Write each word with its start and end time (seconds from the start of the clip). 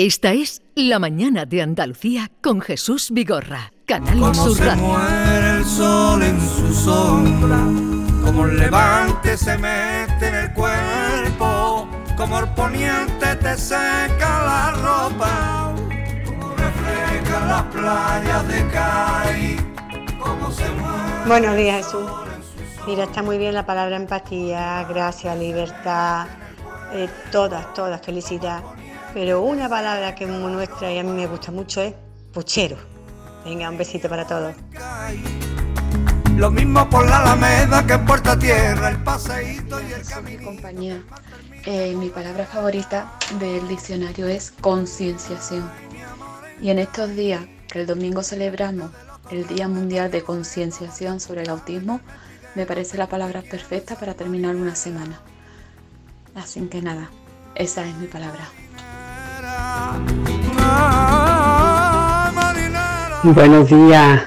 Esta 0.00 0.32
es 0.32 0.62
La 0.76 1.00
Mañana 1.00 1.44
de 1.44 1.60
Andalucía 1.60 2.30
con 2.40 2.60
Jesús 2.60 3.10
Vigorra, 3.10 3.72
Canal 3.84 4.20
Como 4.20 4.32
Sur 4.32 4.56
se 4.56 4.64
Radio. 4.64 4.82
muere 4.84 5.50
el 5.58 5.64
sol 5.64 6.22
en 6.22 6.40
su 6.40 6.72
sombra, 6.72 7.58
como 8.24 8.44
el 8.44 8.58
levante 8.58 9.36
se 9.36 9.58
mete 9.58 10.28
en 10.28 10.34
el 10.36 10.52
cuerpo, 10.52 11.88
como 12.16 12.38
el 12.38 12.48
poniente 12.50 13.34
te 13.42 13.56
seca 13.56 14.44
la 14.44 14.70
ropa, 14.70 15.74
como 16.26 16.54
refleja 16.54 17.46
las 17.48 17.62
playas 17.64 18.46
de 18.46 18.68
Cádiz, 18.68 19.62
como 20.20 20.52
se 20.52 20.70
muere. 20.70 21.26
Buenos 21.26 21.56
días, 21.56 21.84
Jesús. 21.84 22.08
Mira, 22.86 23.02
está 23.02 23.24
muy 23.24 23.36
bien 23.36 23.52
la 23.52 23.66
palabra 23.66 23.96
empatía, 23.96 24.86
gracia, 24.88 25.34
libertad, 25.34 26.28
eh, 26.92 27.08
todas, 27.32 27.74
todas, 27.74 28.00
felicidad. 28.00 28.62
Pero 29.14 29.42
una 29.42 29.68
palabra 29.68 30.14
que 30.14 30.24
es 30.24 30.30
muy 30.30 30.52
nuestra 30.52 30.92
y 30.92 30.98
a 30.98 31.02
mí 31.02 31.10
me 31.10 31.26
gusta 31.26 31.50
mucho 31.50 31.80
es 31.80 31.94
puchero. 32.32 32.76
Venga, 33.44 33.70
un 33.70 33.78
besito 33.78 34.08
para 34.08 34.26
todos. 34.26 34.54
Lo 36.36 36.50
mismo 36.50 36.88
por 36.88 37.08
la 37.08 37.18
Alameda 37.18 37.84
que 37.86 37.94
en 37.94 38.04
Puerta 38.04 38.38
Tierra, 38.38 38.90
el 38.90 39.02
paseíto 39.02 39.80
y 39.82 39.92
el 39.92 40.06
camino. 40.06 40.44
compañía. 40.44 41.02
Eh, 41.64 41.94
mi 41.96 42.10
palabra 42.10 42.46
favorita 42.46 43.12
del 43.40 43.66
diccionario 43.66 44.28
es 44.28 44.52
concienciación. 44.60 45.68
Y 46.60 46.70
en 46.70 46.78
estos 46.78 47.10
días, 47.10 47.44
que 47.70 47.80
el 47.80 47.86
domingo 47.86 48.22
celebramos 48.22 48.90
el 49.30 49.46
Día 49.46 49.68
Mundial 49.68 50.10
de 50.10 50.22
Concienciación 50.22 51.20
sobre 51.20 51.42
el 51.42 51.50
Autismo, 51.50 52.00
me 52.54 52.66
parece 52.66 52.96
la 52.96 53.08
palabra 53.08 53.42
perfecta 53.42 53.96
para 53.96 54.14
terminar 54.14 54.54
una 54.54 54.74
semana. 54.74 55.20
Así 56.34 56.60
que 56.68 56.80
nada, 56.82 57.10
esa 57.54 57.86
es 57.86 57.94
mi 57.96 58.06
palabra. 58.06 58.48
Buenos 63.22 63.68
días, 63.68 64.22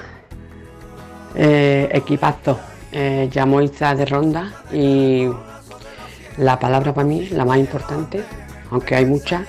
eh, 1.35 1.89
equipazo. 1.91 2.59
Eh, 2.91 3.29
llamo 3.33 3.61
Isa 3.61 3.95
de 3.95 4.05
Ronda 4.05 4.51
y 4.71 5.27
la 6.37 6.59
palabra 6.59 6.93
para 6.93 7.07
mí, 7.07 7.27
la 7.29 7.45
más 7.45 7.57
importante, 7.57 8.23
aunque 8.69 8.95
hay 8.95 9.05
muchas, 9.05 9.41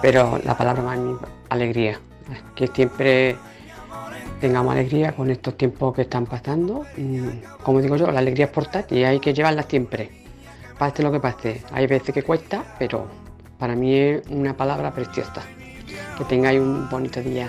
pero 0.00 0.40
la 0.44 0.56
palabra 0.56 0.82
para 0.82 0.96
mí, 0.96 1.16
alegría. 1.48 2.00
Que 2.54 2.68
siempre 2.68 3.36
tengamos 4.40 4.72
alegría 4.72 5.12
con 5.12 5.30
estos 5.30 5.56
tiempos 5.56 5.94
que 5.94 6.02
están 6.02 6.26
pasando. 6.26 6.84
Mm, 6.96 7.28
Como 7.62 7.80
digo 7.80 7.96
yo, 7.96 8.10
la 8.10 8.20
alegría 8.20 8.46
es 8.46 8.52
portátil 8.52 8.98
y 8.98 9.04
hay 9.04 9.20
que 9.20 9.34
llevarla 9.34 9.62
siempre. 9.64 10.24
Pase 10.78 11.02
lo 11.02 11.10
que 11.10 11.20
pase. 11.20 11.62
Hay 11.72 11.86
veces 11.86 12.14
que 12.14 12.22
cuesta, 12.22 12.62
pero 12.78 13.06
para 13.58 13.74
mí 13.74 13.94
es 13.94 14.22
una 14.28 14.56
palabra 14.56 14.92
preciosa. 14.92 15.42
Que 16.18 16.24
tengáis 16.24 16.60
un 16.60 16.88
bonito 16.88 17.20
día. 17.20 17.48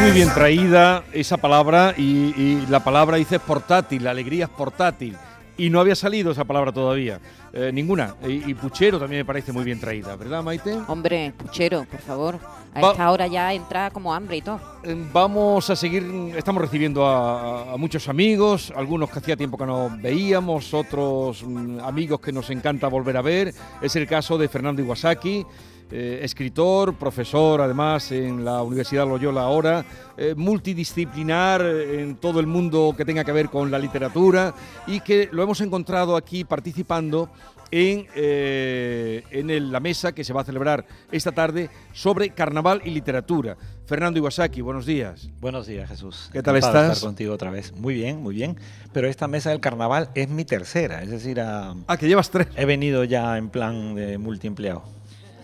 Muy 0.00 0.12
bien 0.12 0.32
traída 0.32 1.04
esa 1.12 1.36
palabra 1.36 1.94
y, 1.96 2.64
la 2.68 2.80
palabra 2.80 3.18
dice 3.18 3.38
portátil, 3.38 4.04
la 4.04 4.12
alegría 4.12 4.44
es 4.44 4.50
portátil. 4.50 5.16
Y 5.60 5.68
no 5.70 5.78
había 5.80 5.94
salido 5.94 6.32
esa 6.32 6.44
palabra 6.44 6.72
todavía, 6.72 7.20
eh, 7.52 7.70
ninguna. 7.72 8.14
Y, 8.26 8.50
y 8.50 8.54
puchero 8.54 8.98
también 8.98 9.20
me 9.20 9.24
parece 9.26 9.52
muy 9.52 9.62
bien 9.64 9.78
traída, 9.78 10.16
¿verdad, 10.16 10.42
Maite? 10.42 10.74
Hombre, 10.88 11.34
puchero, 11.36 11.84
por 11.84 12.00
favor. 12.00 12.38
A 12.74 12.80
Va- 12.80 12.90
esta 12.92 13.10
hora 13.10 13.26
ya 13.26 13.52
entra 13.52 13.90
como 13.90 14.14
hambre 14.14 14.38
y 14.38 14.42
todo. 14.42 14.58
Eh, 14.84 14.96
Vamos 15.12 15.68
a 15.68 15.76
seguir, 15.76 16.32
estamos 16.36 16.62
recibiendo 16.62 17.04
a, 17.06 17.72
a 17.72 17.76
muchos 17.76 18.08
amigos, 18.08 18.72
algunos 18.74 19.10
que 19.10 19.18
hacía 19.18 19.36
tiempo 19.36 19.58
que 19.58 19.66
no 19.66 19.90
veíamos, 20.00 20.72
otros 20.72 21.42
mm, 21.44 21.80
amigos 21.80 22.20
que 22.20 22.32
nos 22.32 22.48
encanta 22.50 22.88
volver 22.88 23.16
a 23.18 23.22
ver. 23.22 23.52
Es 23.82 23.94
el 23.96 24.06
caso 24.06 24.38
de 24.38 24.48
Fernando 24.48 24.80
Iwasaki, 24.82 25.44
eh, 25.90 26.20
escritor, 26.22 26.94
profesor 26.94 27.60
además 27.60 28.10
en 28.12 28.44
la 28.44 28.62
Universidad 28.62 29.06
Loyola 29.06 29.42
ahora, 29.42 29.84
eh, 30.16 30.34
multidisciplinar 30.36 31.62
en 31.62 32.16
todo 32.16 32.40
el 32.40 32.46
mundo 32.46 32.94
que 32.96 33.04
tenga 33.04 33.24
que 33.24 33.32
ver 33.32 33.48
con 33.48 33.70
la 33.70 33.78
literatura 33.78 34.54
y 34.86 35.00
que 35.00 35.28
lo 35.32 35.42
hemos 35.42 35.60
encontrado 35.60 36.16
aquí 36.16 36.44
participando 36.44 37.30
en, 37.72 38.06
eh, 38.16 39.22
en 39.30 39.48
el- 39.50 39.70
la 39.70 39.78
mesa 39.78 40.12
que 40.12 40.24
se 40.24 40.32
va 40.32 40.40
a 40.40 40.44
celebrar 40.44 40.84
esta 41.12 41.30
tarde 41.30 41.70
sobre 41.92 42.30
carnaval 42.30 42.82
y 42.84 42.90
literatura. 42.90 43.56
Fernando 43.86 44.18
Iwasaki, 44.18 44.60
buenos 44.60 44.86
días. 44.86 45.28
Buenos 45.40 45.66
días, 45.68 45.88
Jesús. 45.88 46.30
¿Qué 46.32 46.42
tal 46.42 46.56
Encantado 46.56 46.84
estás? 46.84 46.96
estar 46.98 47.08
contigo 47.08 47.32
otra 47.34 47.50
vez. 47.50 47.72
Muy 47.76 47.94
bien, 47.94 48.22
muy 48.22 48.34
bien. 48.34 48.56
Pero 48.92 49.06
esta 49.08 49.28
mesa 49.28 49.50
del 49.50 49.60
carnaval 49.60 50.10
es 50.16 50.28
mi 50.28 50.44
tercera, 50.44 51.02
es 51.02 51.10
decir, 51.10 51.40
a- 51.40 51.74
Ah, 51.86 51.96
que 51.96 52.08
llevas 52.08 52.30
tres. 52.30 52.48
he 52.56 52.64
venido 52.64 53.04
ya 53.04 53.38
en 53.38 53.50
plan 53.50 53.94
de 53.94 54.18
multiempleado. 54.18 54.82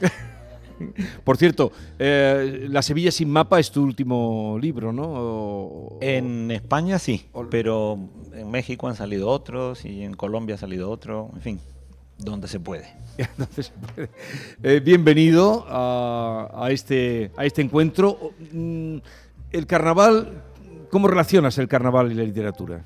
Por 1.25 1.37
cierto, 1.37 1.73
eh, 1.99 2.67
La 2.71 2.83
Sevilla 2.83 3.11
sin 3.11 3.31
mapa 3.31 3.59
es 3.61 3.71
tu 3.71 3.83
último 3.83 4.59
libro, 4.61 4.93
¿no? 4.93 5.05
O- 5.07 5.99
En 6.01 6.51
España 6.51 6.99
sí, 6.99 7.27
pero 7.51 7.99
en 8.35 8.51
México 8.51 8.89
han 8.89 8.95
salido 8.97 9.29
otros 9.29 9.85
y 9.85 10.03
en 10.03 10.15
Colombia 10.15 10.57
ha 10.57 10.59
salido 10.59 10.91
otro, 10.91 11.31
en 11.35 11.41
fin, 11.41 11.61
donde 12.19 12.49
se 12.49 12.61
puede. 12.61 12.87
Eh, 14.63 14.81
bienvenido 14.85 15.65
a, 15.69 16.51
a 16.55 16.71
este, 16.71 17.31
a 17.37 17.45
este 17.47 17.63
encuentro. 17.63 18.33
Mm, 18.53 18.99
El 19.53 19.67
carnaval, 19.67 20.43
¿cómo 20.91 21.09
relacionas 21.09 21.57
el 21.59 21.69
carnaval 21.69 22.13
y 22.13 22.15
la 22.15 22.25
literatura? 22.25 22.85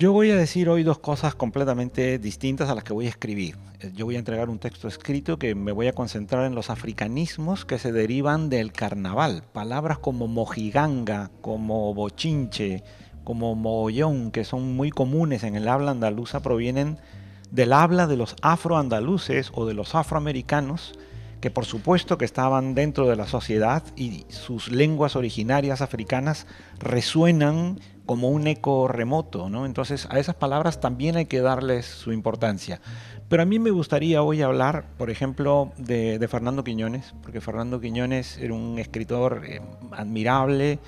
Yo 0.00 0.14
voy 0.14 0.30
a 0.30 0.36
decir 0.36 0.70
hoy 0.70 0.82
dos 0.82 0.98
cosas 0.98 1.34
completamente 1.34 2.18
distintas 2.18 2.70
a 2.70 2.74
las 2.74 2.84
que 2.84 2.94
voy 2.94 3.04
a 3.04 3.10
escribir. 3.10 3.58
Eh, 3.80 3.92
Yo 3.94 4.06
voy 4.06 4.16
a 4.16 4.18
entregar 4.18 4.48
un 4.48 4.58
texto 4.58 4.88
escrito 4.88 5.38
que 5.38 5.54
me 5.54 5.72
voy 5.72 5.88
a 5.88 5.92
concentrar 5.92 6.46
en 6.46 6.54
los 6.54 6.70
africanismos 6.70 7.66
que 7.66 7.78
se 7.78 7.92
derivan 7.92 8.48
del 8.48 8.72
carnaval. 8.72 9.44
Palabras 9.52 9.98
como 9.98 10.26
mojiganga, 10.26 11.30
como 11.42 11.92
bochinche, 11.92 12.82
como 13.24 13.54
mogollón, 13.54 14.30
que 14.30 14.44
son 14.44 14.74
muy 14.74 14.90
comunes 14.90 15.44
en 15.44 15.54
el 15.54 15.68
habla 15.68 15.90
andaluza, 15.90 16.40
provienen 16.40 16.96
del 17.50 17.74
habla 17.74 18.06
de 18.06 18.16
los 18.16 18.36
afroandaluces 18.40 19.50
o 19.52 19.66
de 19.66 19.74
los 19.74 19.94
afroamericanos, 19.94 20.94
que 21.40 21.50
por 21.50 21.64
supuesto 21.64 22.18
que 22.18 22.24
estaban 22.24 22.74
dentro 22.74 23.08
de 23.08 23.16
la 23.16 23.26
sociedad 23.26 23.82
y 23.96 24.24
sus 24.28 24.70
lenguas 24.70 25.16
originarias 25.16 25.80
africanas 25.80 26.46
resuenan 26.78 27.80
como 28.06 28.28
un 28.28 28.46
eco 28.46 28.88
remoto, 28.88 29.48
¿no? 29.48 29.66
Entonces 29.66 30.06
a 30.10 30.18
esas 30.18 30.34
palabras 30.34 30.80
también 30.80 31.16
hay 31.16 31.26
que 31.26 31.40
darles 31.40 31.86
su 31.86 32.12
importancia. 32.12 32.80
Pero 33.28 33.44
a 33.44 33.46
mí 33.46 33.60
me 33.60 33.70
gustaría 33.70 34.22
hoy 34.22 34.42
hablar, 34.42 34.86
por 34.98 35.08
ejemplo, 35.08 35.70
de, 35.78 36.26
Fernando 36.28 36.64
Quiñones, 36.64 37.14
porque 37.22 37.40
Fernando 37.40 37.80
Quiñones 37.80 38.38
era 38.38 38.52
un 38.52 38.80
escritor 38.80 39.42
eh, 39.46 39.60
admirable, 39.92 40.80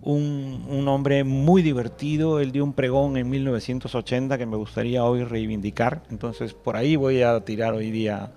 un, 0.00 0.64
un 0.68 0.86
hombre 0.86 1.24
muy 1.24 1.62
divertido. 1.62 2.38
Él 2.38 2.52
dio 2.52 2.62
un 2.62 2.72
pregón 2.72 3.16
en 3.16 3.28
1980 3.28 4.38
que 4.38 4.46
me 4.46 4.56
gustaría 4.56 5.04
hoy 5.04 5.24
reivindicar. 5.24 6.04
Entonces 6.10 6.54
por 6.54 6.76
ahí 6.76 6.94
voy 6.94 7.22
a 7.22 7.40
tirar 7.40 7.74
hoy 7.74 7.90
día 7.90 8.30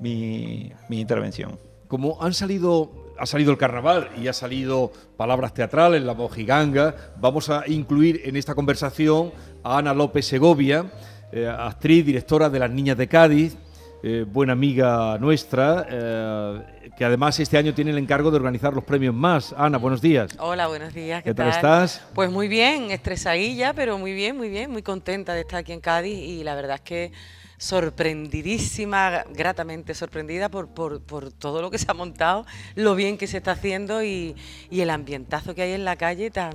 mi, 0.00 0.72
mi 0.88 1.00
intervención. 1.00 1.58
Como 1.88 2.22
han 2.22 2.34
salido, 2.34 3.14
ha 3.18 3.26
salido 3.26 3.50
el 3.52 3.58
carnaval 3.58 4.10
y 4.20 4.28
ha 4.28 4.32
salido 4.32 4.92
palabras 5.16 5.54
teatrales, 5.54 6.02
la 6.02 6.14
mojiganga, 6.14 6.94
vamos 7.20 7.50
a 7.50 7.64
incluir 7.66 8.22
en 8.24 8.36
esta 8.36 8.54
conversación 8.54 9.32
a 9.62 9.78
Ana 9.78 9.92
López 9.92 10.26
Segovia, 10.26 10.90
eh, 11.32 11.46
actriz, 11.46 12.04
directora 12.04 12.48
de 12.48 12.58
Las 12.58 12.70
Niñas 12.70 12.96
de 12.96 13.08
Cádiz, 13.08 13.56
eh, 14.02 14.24
buena 14.26 14.54
amiga 14.54 15.18
nuestra, 15.18 15.86
eh, 15.90 16.90
que 16.96 17.04
además 17.04 17.38
este 17.38 17.58
año 17.58 17.74
tiene 17.74 17.90
el 17.90 17.98
encargo 17.98 18.30
de 18.30 18.36
organizar 18.36 18.72
los 18.72 18.84
premios 18.84 19.14
más. 19.14 19.54
Ana, 19.56 19.76
buenos 19.76 20.00
días. 20.00 20.36
Hola, 20.38 20.68
buenos 20.68 20.94
días. 20.94 21.22
¿Qué, 21.22 21.30
¿Qué 21.30 21.34
tal 21.34 21.50
estás? 21.50 22.02
Pues 22.14 22.30
muy 22.30 22.48
bien, 22.48 22.90
estresadilla, 22.90 23.74
pero 23.74 23.98
muy 23.98 24.14
bien, 24.14 24.36
muy 24.36 24.48
bien, 24.48 24.70
muy 24.70 24.82
contenta 24.82 25.34
de 25.34 25.40
estar 25.40 25.58
aquí 25.58 25.72
en 25.72 25.80
Cádiz 25.80 26.18
y 26.18 26.42
la 26.44 26.54
verdad 26.54 26.76
es 26.76 26.80
que 26.80 27.12
sorprendidísima, 27.60 29.24
gratamente 29.34 29.94
sorprendida 29.94 30.48
por, 30.48 30.68
por, 30.68 31.02
por 31.02 31.30
todo 31.30 31.60
lo 31.60 31.70
que 31.70 31.76
se 31.76 31.90
ha 31.90 31.94
montado, 31.94 32.46
lo 32.74 32.94
bien 32.94 33.18
que 33.18 33.26
se 33.26 33.36
está 33.36 33.52
haciendo 33.52 34.02
y, 34.02 34.34
y 34.70 34.80
el 34.80 34.88
ambientazo 34.88 35.54
que 35.54 35.62
hay 35.62 35.72
en 35.72 35.84
la 35.84 35.96
calle 35.96 36.30
tan, 36.30 36.54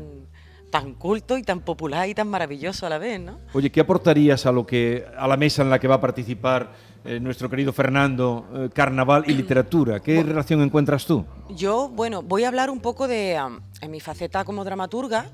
tan 0.71 0.95
culto 0.95 1.37
y 1.37 1.43
tan 1.43 1.61
popular 1.61 2.09
y 2.09 2.15
tan 2.15 2.27
maravilloso 2.27 2.87
a 2.87 2.89
la 2.89 2.97
vez, 2.97 3.19
¿no? 3.19 3.37
Oye, 3.53 3.71
¿qué 3.71 3.81
aportarías 3.81 4.47
a 4.47 4.51
lo 4.51 4.65
que 4.65 5.05
a 5.15 5.27
la 5.27 5.37
mesa 5.37 5.61
en 5.61 5.69
la 5.69 5.77
que 5.77 5.87
va 5.87 5.95
a 5.95 6.01
participar 6.01 6.73
eh, 7.05 7.19
nuestro 7.19 7.51
querido 7.51 7.71
Fernando, 7.71 8.47
eh, 8.55 8.69
carnaval 8.73 9.25
y 9.27 9.35
literatura? 9.35 9.99
¿Qué 9.99 10.23
relación 10.23 10.63
encuentras 10.63 11.05
tú? 11.05 11.23
Yo, 11.49 11.87
bueno, 11.89 12.23
voy 12.23 12.45
a 12.45 12.47
hablar 12.47 12.71
un 12.71 12.79
poco 12.79 13.07
de, 13.07 13.35
en 13.35 13.91
mi 13.91 13.99
faceta 13.99 14.43
como 14.43 14.63
dramaturga, 14.65 15.27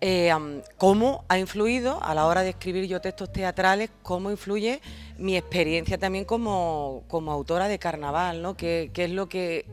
eh, 0.00 0.32
cómo 0.76 1.24
ha 1.28 1.38
influido 1.38 2.02
a 2.02 2.14
la 2.14 2.26
hora 2.26 2.42
de 2.42 2.50
escribir 2.50 2.86
yo 2.86 3.00
textos 3.00 3.32
teatrales, 3.32 3.90
cómo 4.02 4.30
influye 4.30 4.80
mi 5.18 5.36
experiencia 5.36 5.98
también 5.98 6.24
como, 6.24 7.04
como 7.08 7.32
autora 7.32 7.68
de 7.68 7.78
carnaval, 7.78 8.42
¿no? 8.42 8.56
Que, 8.56 8.90
que 8.92 9.04
es 9.04 9.10
lo 9.10 9.28
que 9.28 9.66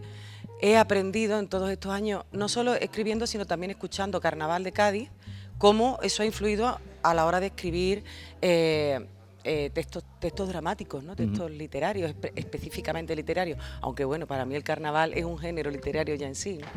he 0.62 0.78
aprendido 0.78 1.40
en 1.40 1.48
todos 1.48 1.70
estos 1.72 1.92
años, 1.92 2.24
no 2.32 2.48
solo 2.48 2.76
escribiendo, 2.76 3.26
sino 3.26 3.46
también 3.46 3.72
escuchando 3.72 4.22
Carnaval 4.22 4.64
de 4.64 4.72
Cádiz, 4.72 5.10
cómo 5.58 5.98
eso 6.04 6.24
ha 6.24 6.26
influido 6.26 6.80
a 7.02 7.14
la 7.14 7.26
hora 7.26 7.40
de 7.40 7.48
escribir 7.48 8.04
eh, 8.42 9.08
eh, 9.44 9.70
textos, 9.74 10.04
textos 10.20 10.48
dramáticos, 10.50 11.04
¿no? 11.04 11.16
textos 11.16 11.50
literarios, 11.52 12.12
espe- 12.12 12.32
específicamente 12.36 13.16
literarios. 13.16 13.58
Aunque 13.82 14.06
bueno, 14.06 14.28
para 14.28 14.46
mí 14.46 14.56
el 14.56 14.64
carnaval 14.64 15.14
es 15.14 15.26
un 15.26 15.38
género 15.38 15.72
literario 15.72 16.16
ya 16.16 16.28
en 16.28 16.36
sí. 16.36 16.60
¿no? 16.60 16.68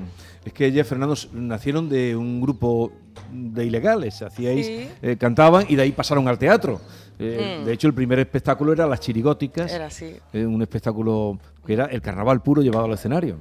Es 0.45 0.53
que 0.53 0.67
ella, 0.67 0.85
Fernando, 0.85 1.15
nacieron 1.33 1.89
de 1.89 2.17
un 2.17 2.41
grupo 2.41 2.93
de 3.33 3.65
ilegales, 3.67 4.23
hacíais, 4.23 4.67
Sí. 4.67 4.89
eh, 5.03 5.17
cantaban 5.17 5.67
y 5.69 5.77
de 5.77 5.83
ahí 5.83 5.93
pasaron 5.93 6.27
al 6.29 6.39
teatro. 6.39 6.81
Eh, 7.19 7.59
Mm. 7.61 7.65
De 7.67 7.73
hecho, 7.73 7.87
el 7.87 7.95
primer 7.95 8.19
espectáculo 8.19 8.73
era 8.73 8.87
Las 8.87 8.99
Chirigóticas, 9.01 9.73
Era 9.73 9.87
así. 9.87 10.17
eh, 10.33 10.45
un 10.47 10.61
espectáculo 10.63 11.39
que 11.65 11.75
era 11.75 11.85
el 11.87 12.01
carnaval 12.03 12.43
puro 12.43 12.61
llevado 12.63 12.87
al 12.87 12.93
escenario. 12.95 13.37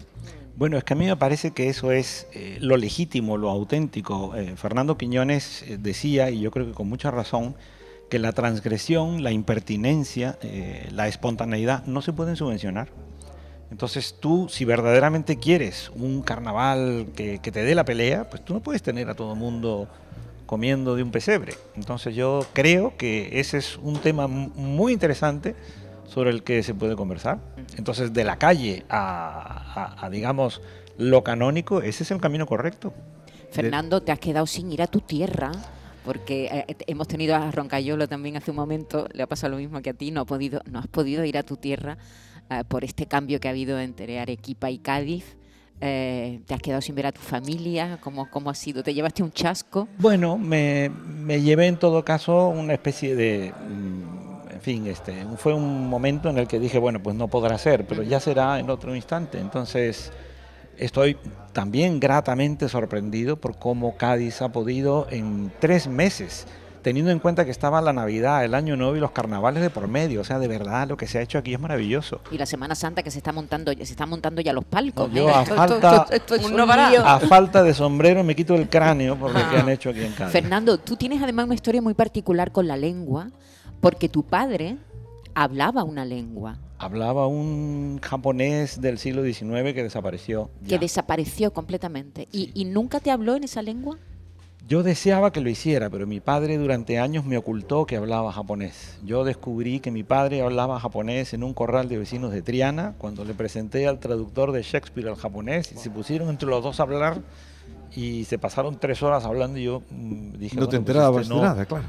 Bueno, 0.55 0.77
es 0.77 0.83
que 0.83 0.93
a 0.93 0.95
mí 0.95 1.07
me 1.07 1.17
parece 1.17 1.49
que 1.51 1.67
eso 1.69 1.91
es 1.91 2.27
eh, 2.33 2.57
lo 2.61 2.77
legítimo, 2.77 3.35
lo 3.37 3.49
auténtico. 3.49 4.35
Eh, 4.35 4.53
Fernando 4.55 4.95
Quiñones 4.97 5.65
decía, 5.79 6.29
y 6.29 6.41
yo 6.41 6.51
creo 6.51 6.67
que 6.67 6.73
con 6.73 6.87
mucha 6.87 7.09
razón, 7.09 7.55
que 8.13 8.19
la 8.19 8.31
transgresión, 8.31 9.23
la 9.23 9.31
impertinencia, 9.31 10.37
eh, 10.43 10.87
la 10.91 11.07
espontaneidad 11.07 11.83
no 11.87 12.03
se 12.03 12.13
pueden 12.13 12.35
subvencionar. 12.35 12.89
Entonces 13.71 14.17
tú, 14.19 14.47
si 14.51 14.65
verdaderamente 14.65 15.39
quieres 15.39 15.89
un 15.95 16.21
carnaval 16.21 17.07
que, 17.15 17.39
te 17.39 17.63
dé 17.63 17.73
la 17.73 17.85
pelea, 17.85 18.29
pues 18.29 18.45
tú 18.45 18.53
no 18.53 18.59
puedes 18.59 18.83
tener 18.83 19.09
a 19.09 19.15
todo 19.15 19.33
el 19.33 19.39
mundo 19.39 19.87
comiendo 20.45 20.95
de 20.95 21.01
un 21.01 21.09
pesebre. 21.09 21.55
Entonces 21.75 22.13
yo 22.13 22.45
creo 22.53 22.95
que 22.97 23.39
ese 23.39 23.57
es 23.57 23.77
un 23.81 23.95
tema 23.97 24.27
mu- 24.27 24.49
muy 24.49 24.93
interesante 24.93 25.55
sobre 26.07 26.29
el 26.29 26.43
que 26.43 26.61
se 26.61 26.75
puede 26.75 26.95
conversar. 26.95 27.39
Entonces 27.79 28.13
de 28.13 28.23
la 28.23 28.35
calle 28.35 28.85
a, 28.89 29.95
a- 29.97 30.05
a, 30.05 30.09
digamos, 30.11 30.61
lo 30.99 31.23
canónico, 31.23 31.81
ese 31.81 32.03
es 32.03 32.11
el 32.11 32.21
camino 32.21 32.45
correcto. 32.45 32.93
Fernando, 33.49 34.01
te 34.03 34.11
has 34.11 34.19
quedado 34.19 34.45
sin 34.45 34.71
ir 34.71 34.83
a 34.83 34.87
tu 34.87 35.01
tierra. 35.01 35.51
Porque 36.03 36.65
eh, 36.67 36.75
hemos 36.87 37.07
tenido 37.07 37.35
a 37.35 37.51
Roncayolo 37.51 38.07
también 38.07 38.37
hace 38.37 38.51
un 38.51 38.57
momento, 38.57 39.07
le 39.13 39.23
ha 39.23 39.27
pasado 39.27 39.51
lo 39.51 39.57
mismo 39.57 39.81
que 39.81 39.91
a 39.91 39.93
ti, 39.93 40.11
no, 40.11 40.21
ha 40.21 40.25
podido, 40.25 40.61
no 40.69 40.79
has 40.79 40.87
podido 40.87 41.23
ir 41.23 41.37
a 41.37 41.43
tu 41.43 41.57
tierra 41.57 41.97
eh, 42.49 42.63
por 42.67 42.83
este 42.83 43.05
cambio 43.05 43.39
que 43.39 43.47
ha 43.47 43.51
habido 43.51 43.79
entre 43.79 44.19
Arequipa 44.19 44.69
y 44.69 44.79
Cádiz. 44.79 45.37
Eh, 45.81 46.39
te 46.45 46.53
has 46.53 46.61
quedado 46.61 46.81
sin 46.81 46.95
ver 46.95 47.07
a 47.07 47.11
tu 47.11 47.19
familia, 47.19 47.97
¿cómo, 48.01 48.29
cómo 48.29 48.49
ha 48.49 48.55
sido? 48.55 48.83
¿Te 48.83 48.93
llevaste 48.93 49.21
un 49.21 49.31
chasco? 49.31 49.87
Bueno, 49.97 50.37
me, 50.37 50.89
me 50.89 51.41
llevé 51.41 51.67
en 51.67 51.77
todo 51.77 52.05
caso 52.05 52.47
una 52.47 52.73
especie 52.73 53.15
de, 53.15 53.51
mm, 53.51 54.51
en 54.53 54.61
fin, 54.61 54.87
este, 54.87 55.25
fue 55.37 55.53
un 55.53 55.89
momento 55.89 56.29
en 56.29 56.37
el 56.37 56.47
que 56.47 56.59
dije, 56.59 56.77
bueno, 56.77 57.01
pues 57.01 57.15
no 57.17 57.27
podrá 57.27 57.57
ser, 57.57 57.85
pero 57.85 58.01
ya 58.03 58.19
será 58.19 58.59
en 58.59 58.69
otro 58.69 58.95
instante. 58.95 59.39
Entonces, 59.39 60.11
estoy 60.77 61.17
también 61.53 61.99
gratamente 61.99 62.67
sorprendido 62.69 63.37
por 63.37 63.57
cómo 63.57 63.95
Cádiz 63.97 64.41
ha 64.41 64.49
podido 64.51 65.07
en 65.11 65.51
tres 65.59 65.87
meses, 65.87 66.47
teniendo 66.81 67.11
en 67.11 67.19
cuenta 67.19 67.45
que 67.45 67.51
estaba 67.51 67.79
la 67.81 67.93
Navidad, 67.93 68.43
el 68.43 68.53
Año 68.55 68.75
Nuevo 68.75 68.95
y 68.97 68.99
los 68.99 69.11
carnavales 69.11 69.61
de 69.63 69.69
por 69.69 69.87
medio. 69.87 70.21
O 70.21 70.23
sea, 70.23 70.39
de 70.39 70.47
verdad, 70.47 70.87
lo 70.89 70.97
que 70.97 71.07
se 71.07 71.19
ha 71.19 71.21
hecho 71.21 71.37
aquí 71.37 71.53
es 71.53 71.59
maravilloso. 71.59 72.19
Y 72.31 72.37
la 72.37 72.45
Semana 72.45 72.75
Santa 72.75 73.03
que 73.03 73.11
se 73.11 73.19
está 73.19 73.31
montando, 73.31 73.71
se 73.71 73.83
están 73.83 74.09
montando 74.09 74.41
ya 74.41 74.51
los 74.51 74.65
palcos. 74.65 75.09
No, 75.09 75.15
yo 75.15 75.29
¿eh? 75.29 75.33
a 75.33 75.45
falta- 75.45 76.05
esto- 76.11 76.35
esto 76.35 76.49
no. 76.49 76.65
A 77.05 77.19
falta 77.19 77.63
de 77.63 77.73
sombrero 77.73 78.23
me 78.23 78.35
quito 78.35 78.55
el 78.55 78.67
cráneo 78.67 79.15
por 79.15 79.31
lo 79.31 79.49
que 79.49 79.57
han 79.57 79.69
hecho 79.69 79.91
aquí 79.91 80.01
en 80.03 80.11
Cádiz. 80.13 80.33
Fernando, 80.33 80.77
tú 80.79 80.95
tienes 80.97 81.21
además 81.21 81.45
una 81.45 81.55
historia 81.55 81.81
muy 81.81 81.93
particular 81.93 82.51
con 82.51 82.67
la 82.67 82.75
lengua, 82.75 83.29
porque 83.79 84.09
tu 84.09 84.23
padre 84.23 84.77
hablaba 85.35 85.83
una 85.83 86.03
lengua 86.05 86.57
Hablaba 86.83 87.27
un 87.27 87.99
japonés 88.01 88.81
del 88.81 88.97
siglo 88.97 89.23
XIX 89.23 89.73
que 89.73 89.83
desapareció. 89.83 90.49
que 90.63 90.71
ya. 90.71 90.77
desapareció 90.77 91.51
completamente. 91.53 92.27
¿Y, 92.31 92.51
y 92.53 92.65
nunca 92.65 92.99
te 92.99 93.11
habló 93.11 93.35
en 93.35 93.43
esa 93.43 93.61
lengua? 93.61 93.97
Yo 94.67 94.81
deseaba 94.81 95.31
que 95.33 95.41
lo 95.41 95.49
hiciera, 95.49 95.89
pero 95.89 96.07
mi 96.07 96.21
padre 96.21 96.57
durante 96.57 96.97
años 96.97 97.25
me 97.25 97.37
ocultó 97.37 97.85
que 97.85 97.97
hablaba 97.97 98.31
japonés. 98.31 98.97
Yo 99.03 99.25
descubrí 99.25 99.81
que 99.81 99.91
mi 99.91 100.03
padre 100.03 100.41
hablaba 100.41 100.79
japonés 100.79 101.33
en 101.33 101.43
un 101.43 101.53
corral 101.53 101.89
de 101.89 101.97
vecinos 101.97 102.31
de 102.31 102.41
Triana, 102.41 102.93
cuando 102.97 103.25
le 103.25 103.33
presenté 103.33 103.87
al 103.87 103.99
traductor 103.99 104.53
de 104.53 104.61
Shakespeare 104.63 105.09
al 105.09 105.15
japonés, 105.17 105.71
y 105.73 105.75
se 105.77 105.89
pusieron 105.89 106.29
entre 106.29 106.47
los 106.47 106.63
dos 106.63 106.79
a 106.79 106.83
hablar 106.83 107.21
y 107.93 108.23
se 108.23 108.39
pasaron 108.39 108.79
tres 108.79 109.03
horas 109.03 109.25
hablando 109.25 109.59
y 109.59 109.63
yo 109.65 109.81
mm, 109.91 110.31
dije... 110.39 110.55
no 110.55 110.67
te 110.67 110.77
bueno, 110.77 110.85
pues 110.85 110.95
enterabas 110.95 111.21
este 111.23 111.33
de 111.33 111.39
no- 111.39 111.45
nada, 111.45 111.65
claro. 111.65 111.83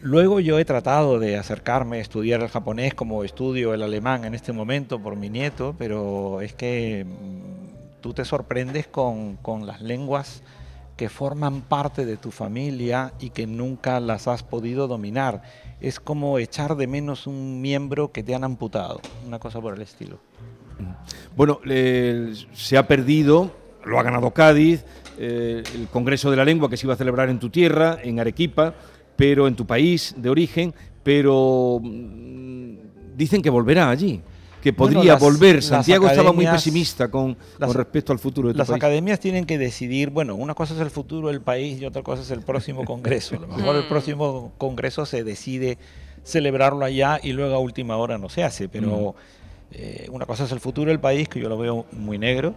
Luego 0.00 0.38
yo 0.38 0.58
he 0.58 0.64
tratado 0.64 1.18
de 1.18 1.36
acercarme 1.36 1.98
a 1.98 2.00
estudiar 2.00 2.40
el 2.40 2.48
japonés 2.48 2.94
como 2.94 3.24
estudio 3.24 3.74
el 3.74 3.82
alemán 3.82 4.24
en 4.24 4.34
este 4.34 4.52
momento 4.52 5.00
por 5.00 5.16
mi 5.16 5.28
nieto, 5.28 5.74
pero 5.76 6.40
es 6.40 6.52
que 6.52 7.04
mm, 7.04 8.00
tú 8.00 8.14
te 8.14 8.24
sorprendes 8.24 8.86
con, 8.86 9.36
con 9.36 9.66
las 9.66 9.80
lenguas 9.80 10.42
que 10.96 11.08
forman 11.08 11.62
parte 11.62 12.04
de 12.04 12.16
tu 12.16 12.30
familia 12.30 13.12
y 13.20 13.30
que 13.30 13.46
nunca 13.46 13.98
las 14.00 14.28
has 14.28 14.42
podido 14.42 14.88
dominar. 14.88 15.42
Es 15.80 16.00
como 16.00 16.38
echar 16.38 16.76
de 16.76 16.86
menos 16.86 17.26
un 17.26 17.60
miembro 17.60 18.12
que 18.12 18.22
te 18.22 18.34
han 18.34 18.44
amputado, 18.44 19.00
una 19.26 19.38
cosa 19.38 19.60
por 19.60 19.74
el 19.74 19.82
estilo. 19.82 20.18
Bueno, 21.36 21.60
eh, 21.66 22.34
se 22.52 22.76
ha 22.76 22.86
perdido, 22.86 23.52
lo 23.84 23.98
ha 23.98 24.02
ganado 24.02 24.32
Cádiz, 24.32 24.84
eh, 25.18 25.62
el 25.74 25.86
Congreso 25.88 26.30
de 26.30 26.36
la 26.36 26.44
Lengua 26.44 26.68
que 26.68 26.76
se 26.76 26.86
iba 26.86 26.94
a 26.94 26.96
celebrar 26.96 27.28
en 27.28 27.38
tu 27.38 27.48
tierra, 27.48 27.98
en 28.02 28.18
Arequipa, 28.18 28.74
pero 29.18 29.48
en 29.48 29.56
tu 29.56 29.66
país 29.66 30.14
de 30.16 30.30
origen, 30.30 30.72
pero 31.02 31.80
mm, 31.82 32.76
dicen 33.16 33.42
que 33.42 33.50
volverá 33.50 33.90
allí, 33.90 34.20
que 34.62 34.70
Bueno, 34.70 34.94
podría 34.94 35.14
las- 35.14 35.20
volver. 35.22 35.60
Santiago 35.60 36.06
estaba 36.06 36.32
muy 36.32 36.46
pesimista 36.46 37.10
con, 37.10 37.36
las- 37.58 37.66
con 37.66 37.76
respecto 37.76 38.12
al 38.12 38.20
futuro 38.20 38.46
de 38.46 38.54
tu 38.54 38.58
Las 38.58 38.68
país. 38.68 38.76
academias 38.76 39.18
tienen 39.18 39.44
que 39.44 39.58
decidir, 39.58 40.10
bueno, 40.10 40.36
una 40.36 40.54
cosa 40.54 40.74
es 40.74 40.80
el 40.80 40.90
futuro 40.90 41.26
del 41.28 41.40
país 41.40 41.80
y 41.80 41.84
otra 41.84 42.02
cosa 42.02 42.22
es 42.22 42.30
el 42.30 42.42
próximo 42.42 42.84
congreso. 42.84 43.34
A 43.34 43.40
lo 43.40 43.48
mejor 43.48 43.74
el 43.74 43.88
próximo 43.88 44.52
congreso 44.56 45.04
se 45.04 45.24
decide 45.24 45.78
celebrarlo 46.22 46.84
allá 46.84 47.18
y 47.20 47.32
luego 47.32 47.56
a 47.56 47.58
última 47.58 47.96
hora 47.96 48.18
no 48.18 48.28
se 48.28 48.44
hace, 48.44 48.68
pero 48.68 49.16
eh, 49.72 50.06
una 50.12 50.26
cosa 50.26 50.44
es 50.44 50.52
el 50.52 50.60
futuro 50.60 50.90
del 50.92 51.00
país, 51.00 51.28
que 51.28 51.40
yo 51.40 51.48
lo 51.48 51.58
veo 51.58 51.86
muy 51.90 52.18
negro, 52.18 52.54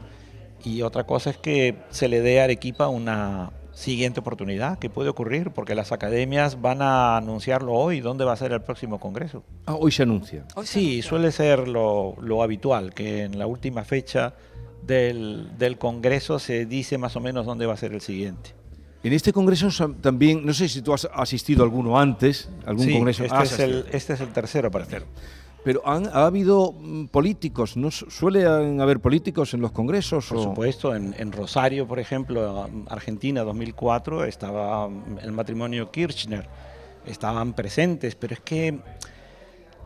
y 0.64 0.84
otra 0.84 1.06
cosa 1.06 1.32
es 1.32 1.38
que 1.38 1.76
se 1.90 2.08
le 2.08 2.22
dé 2.22 2.40
a 2.40 2.44
Arequipa 2.44 2.88
una 2.88 3.50
siguiente 3.74 4.20
oportunidad, 4.20 4.80
que 4.80 4.90
puede 4.90 5.10
ocurrir, 5.10 5.52
porque 5.52 5.76
las 5.76 5.92
academias 5.92 6.62
van 6.62 6.82
a 6.82 7.18
anunciarlo 7.18 7.74
hoy, 7.74 8.00
dónde 8.02 8.26
va 8.26 8.34
a 8.34 8.36
ser 8.38 8.52
el 8.52 8.62
próximo 8.62 9.00
congreso. 9.00 9.44
Ah, 9.66 9.76
hoy 9.76 9.92
se 9.92 10.04
anuncia. 10.04 10.46
Hoy 10.56 10.66
se 10.66 10.74
Sí, 10.74 10.80
anuncia. 10.92 11.10
suele 11.10 11.32
ser 11.32 11.68
lo, 11.68 12.16
lo 12.22 12.44
habitual, 12.44 12.94
que 12.94 13.24
en 13.24 13.40
la 13.40 13.48
última 13.48 13.84
fecha 13.84 14.34
del, 14.84 15.50
del 15.58 15.78
Congreso 15.78 16.40
se 16.40 16.66
dice 16.66 16.98
más 16.98 17.16
o 17.16 17.20
menos 17.20 17.46
dónde 17.46 17.66
va 17.66 17.74
a 17.74 17.78
ser 17.78 17.94
el 17.94 18.02
siguiente. 18.02 18.52
En 19.04 19.14
este 19.14 19.34
congreso 19.34 19.70
también, 20.00 20.46
no 20.46 20.54
sé 20.54 20.70
si 20.70 20.82
tú 20.84 20.94
has 20.94 21.10
asistido 21.14 21.64
a 21.64 21.66
alguno 21.66 22.00
antes, 22.00 22.50
algún 22.66 22.86
Sí, 22.86 22.94
congreso. 22.94 23.24
este, 23.24 23.36
Ah, 23.36 23.44
es 23.44 23.60
el, 23.60 23.86
este 23.92 24.14
es 24.14 24.22
el 24.22 24.28
tercero 24.30 24.70
para 24.70 24.86
mí. 24.86 24.92
Pero 25.64 25.82
han, 25.86 26.08
ha 26.08 26.26
habido 26.26 26.72
mm, 26.74 27.06
políticos, 27.08 27.78
¿no 27.78 27.92
su- 27.92 28.10
suelen 28.10 28.82
haber 28.82 29.00
políticos 29.00 29.54
en 29.54 29.62
los 29.62 29.72
congresos? 29.72 30.28
Por 30.28 30.38
o- 30.38 30.44
supuesto, 30.44 30.96
en, 30.96 31.14
en 31.18 31.32
Rosario, 31.32 31.88
por 31.88 32.00
ejemplo, 32.00 32.68
Argentina 32.90 33.44
2004, 33.44 34.26
estaba 34.26 34.90
mm, 34.90 35.20
el 35.22 35.32
matrimonio 35.32 35.92
Kirchner, 35.92 36.48
estaban 37.06 37.54
presentes, 37.54 38.16
pero 38.16 38.34
es 38.34 38.40
que 38.40 38.80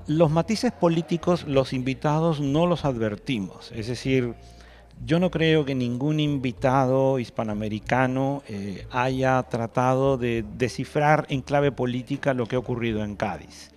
los 0.07 0.29
matices 0.31 0.71
políticos, 0.71 1.45
los 1.47 1.73
invitados 1.73 2.39
no 2.39 2.67
los 2.67 2.85
advertimos. 2.85 3.71
Es 3.73 3.87
decir, 3.87 4.33
yo 5.05 5.19
no 5.19 5.29
creo 5.31 5.65
que 5.65 5.75
ningún 5.75 6.19
invitado 6.21 7.19
hispanoamericano 7.19 8.43
eh, 8.47 8.85
haya 8.91 9.41
tratado 9.43 10.17
de 10.17 10.45
descifrar 10.57 11.25
en 11.29 11.41
clave 11.41 11.71
política 11.73 12.33
lo 12.33 12.45
que 12.45 12.55
ha 12.55 12.59
ocurrido 12.59 13.03
en 13.03 13.15
Cádiz. 13.15 13.71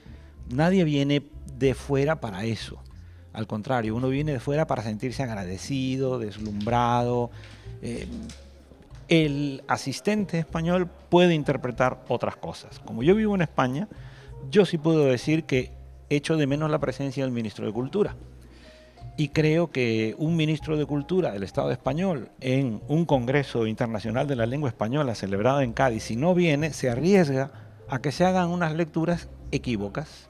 Nadie 0.50 0.84
viene 0.84 1.22
de 1.58 1.74
fuera 1.74 2.20
para 2.20 2.44
eso. 2.44 2.82
Al 3.32 3.46
contrario, 3.46 3.94
uno 3.94 4.08
viene 4.08 4.32
de 4.32 4.40
fuera 4.40 4.66
para 4.66 4.82
sentirse 4.82 5.22
agradecido, 5.22 6.18
deslumbrado. 6.18 7.30
Eh, 7.82 8.06
el 9.08 9.62
asistente 9.68 10.38
español 10.38 10.88
puede 11.08 11.34
interpretar 11.34 12.04
otras 12.08 12.36
cosas. 12.36 12.78
Como 12.80 13.02
yo 13.02 13.14
vivo 13.14 13.34
en 13.34 13.42
España, 13.42 13.88
yo 14.50 14.66
sí 14.66 14.78
puedo 14.78 15.04
decir 15.04 15.44
que 15.44 15.72
echo 16.10 16.36
de 16.36 16.46
menos 16.46 16.70
la 16.70 16.78
presencia 16.78 17.24
del 17.24 17.32
ministro 17.32 17.66
de 17.66 17.72
Cultura. 17.72 18.16
Y 19.16 19.28
creo 19.30 19.70
que 19.72 20.14
un 20.18 20.36
ministro 20.36 20.76
de 20.76 20.86
Cultura 20.86 21.32
del 21.32 21.42
Estado 21.42 21.72
español 21.72 22.30
en 22.40 22.80
un 22.86 23.04
Congreso 23.04 23.66
Internacional 23.66 24.28
de 24.28 24.36
la 24.36 24.46
Lengua 24.46 24.68
Española 24.68 25.14
celebrado 25.14 25.60
en 25.60 25.72
Cádiz, 25.72 26.04
si 26.04 26.16
no 26.16 26.34
viene, 26.34 26.72
se 26.72 26.88
arriesga 26.88 27.50
a 27.88 28.00
que 28.00 28.12
se 28.12 28.24
hagan 28.24 28.50
unas 28.50 28.74
lecturas 28.74 29.28
equívocas. 29.50 30.28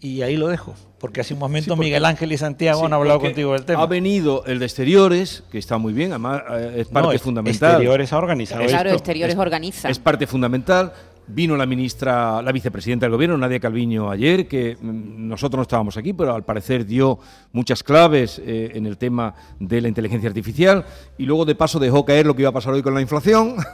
Y 0.00 0.22
ahí 0.22 0.36
lo 0.36 0.48
dejo, 0.48 0.74
porque 1.00 1.22
hace 1.22 1.32
un 1.34 1.40
momento 1.40 1.74
Miguel 1.74 2.04
Ángel 2.04 2.30
y 2.30 2.36
Santiago 2.36 2.80
Sí, 2.80 2.86
han 2.86 2.92
hablado 2.92 3.18
contigo 3.20 3.54
del 3.54 3.64
tema. 3.64 3.82
Ha 3.82 3.86
venido 3.86 4.44
el 4.46 4.58
de 4.58 4.66
exteriores, 4.66 5.42
que 5.50 5.58
está 5.58 5.78
muy 5.78 5.92
bien, 5.94 6.12
además 6.12 6.42
eh, 6.50 6.74
es 6.78 6.88
parte 6.88 7.08
No, 7.08 7.12
es- 7.12 7.22
fundamental. 7.22 7.70
Exteriores 7.72 8.12
ha 8.12 8.18
organizado 8.18 8.64
claro, 8.66 8.90
esto. 8.90 8.98
Exteriores 8.98 9.34
es- 9.34 9.40
organiza. 9.40 9.88
Es 9.88 9.98
parte 9.98 10.26
fundamental. 10.26 10.92
Vino 11.28 11.56
la 11.56 11.66
ministra, 11.66 12.40
la 12.40 12.52
vicepresidenta 12.52 13.06
del 13.06 13.10
gobierno, 13.12 13.36
Nadia 13.36 13.58
Calviño, 13.58 14.08
ayer, 14.12 14.46
que 14.46 14.76
mm, 14.80 15.26
nosotros 15.26 15.56
no 15.58 15.62
estábamos 15.62 15.96
aquí, 15.96 16.12
pero 16.12 16.32
al 16.36 16.44
parecer 16.44 16.86
dio 16.86 17.18
muchas 17.50 17.82
claves 17.82 18.40
eh, 18.44 18.70
en 18.74 18.86
el 18.86 18.96
tema 18.96 19.34
de 19.58 19.80
la 19.80 19.88
inteligencia 19.88 20.28
artificial 20.28 20.84
y 21.18 21.24
luego 21.24 21.44
de 21.44 21.56
paso 21.56 21.80
dejó 21.80 22.04
caer 22.04 22.26
lo 22.26 22.36
que 22.36 22.42
iba 22.42 22.50
a 22.50 22.52
pasar 22.52 22.74
hoy 22.74 22.82
con 22.82 22.94
la 22.94 23.00
inflación. 23.00 23.56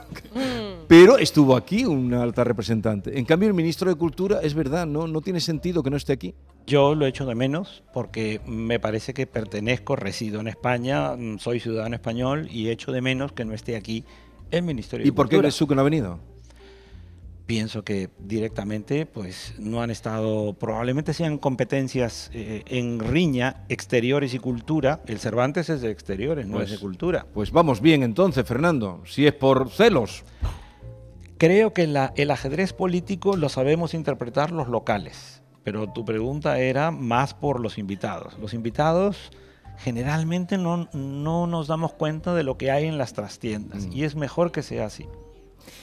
pero 0.93 1.17
estuvo 1.17 1.55
aquí 1.55 1.85
una 1.85 2.21
alta 2.21 2.43
representante. 2.43 3.17
En 3.17 3.25
cambio, 3.25 3.47
el 3.47 3.55
ministro 3.55 3.89
de 3.89 3.95
Cultura, 3.95 4.41
es 4.43 4.53
verdad, 4.53 4.85
no, 4.85 5.07
no 5.07 5.21
tiene 5.21 5.39
sentido 5.39 5.81
que 5.81 5.89
no 5.89 5.97
esté 5.97 6.13
aquí. 6.13 6.35
Yo 6.67 6.93
lo 6.93 7.07
echo 7.07 7.25
de 7.25 7.33
menos 7.33 7.81
porque 7.95 8.41
me 8.45 8.79
parece 8.79 9.15
que 9.15 9.25
pertenezco, 9.25 9.95
resido 9.95 10.39
en 10.39 10.47
España, 10.47 11.15
mm, 11.15 11.39
soy 11.39 11.59
ciudadano 11.59 11.95
español 11.95 12.47
y 12.51 12.69
echo 12.69 12.91
de 12.91 13.01
menos 13.01 13.31
que 13.31 13.43
no 13.43 13.55
esté 13.55 13.75
aquí 13.75 14.05
el 14.51 14.61
Ministerio 14.61 15.03
¿Y 15.03 15.09
de 15.09 15.13
por 15.15 15.29
qué 15.29 15.39
crees 15.39 15.57
tú 15.57 15.65
que 15.65 15.73
no 15.73 15.81
ha 15.81 15.83
venido? 15.83 16.19
Pienso 17.47 17.83
que 17.83 18.11
directamente 18.19 19.07
pues 19.07 19.55
no 19.57 19.81
han 19.81 19.89
estado, 19.89 20.53
probablemente 20.53 21.15
sean 21.15 21.39
competencias 21.39 22.29
eh, 22.35 22.61
en 22.67 22.99
riña, 22.99 23.65
exteriores 23.67 24.35
y 24.35 24.37
cultura. 24.37 25.01
El 25.07 25.17
Cervantes 25.17 25.71
es 25.71 25.81
de 25.81 25.89
exteriores, 25.89 26.45
no 26.45 26.57
Pues- 26.57 26.65
es 26.69 26.75
de 26.75 26.79
cultura. 26.79 27.25
Pues 27.33 27.49
vamos 27.49 27.81
bien 27.81 28.03
entonces, 28.03 28.45
Fernando, 28.45 29.01
si 29.07 29.25
es 29.25 29.33
por 29.33 29.71
celos. 29.71 30.23
Creo 31.43 31.73
que 31.73 31.87
la- 31.87 32.13
el 32.15 32.31
ajedrez 32.31 32.71
político 32.71 33.35
lo 33.35 33.49
sabemos 33.49 33.93
interpretar 33.93 34.51
los 34.51 34.69
locales, 34.69 35.41
pero 35.65 35.91
tu 35.91 36.05
pregunta 36.05 36.57
era 36.57 36.89
más 36.89 37.33
por 37.33 37.59
los 37.59 37.77
invitados. 37.77 38.39
Los 38.39 38.53
invitados 38.53 39.29
generalmente 39.77 40.57
no, 40.57 40.87
no 40.93 41.45
nos 41.47 41.67
damos 41.67 41.91
cuenta 41.91 42.33
de 42.33 42.43
lo 42.43 42.57
que 42.57 42.71
hay 42.71 42.85
en 42.85 42.97
las 42.97 43.11
trastiendas 43.11 43.89
y 43.91 44.05
es 44.05 44.15
mejor 44.15 44.53
que 44.53 44.61
sea 44.63 44.85
así. 44.85 45.05